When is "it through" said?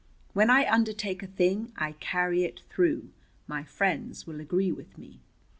2.43-3.11